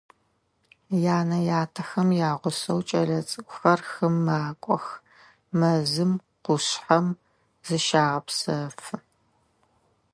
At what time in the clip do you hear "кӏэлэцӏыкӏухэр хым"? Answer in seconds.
2.87-4.15